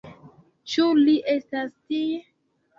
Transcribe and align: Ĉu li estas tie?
Ĉu 0.71 0.87
li 1.01 1.15
estas 1.37 1.71
tie? 1.79 2.21